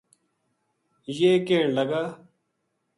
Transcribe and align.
یہ 1.17 1.31
کہن 1.45 1.69
لگا 1.75 2.03